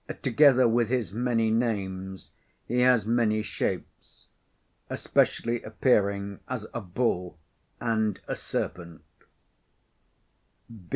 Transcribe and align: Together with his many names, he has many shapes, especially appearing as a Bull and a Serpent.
Together 0.23 0.67
with 0.67 0.89
his 0.89 1.13
many 1.13 1.51
names, 1.51 2.31
he 2.67 2.79
has 2.79 3.05
many 3.05 3.43
shapes, 3.43 4.25
especially 4.89 5.61
appearing 5.61 6.39
as 6.47 6.65
a 6.73 6.81
Bull 6.81 7.37
and 7.79 8.19
a 8.27 8.35
Serpent. 8.35 9.03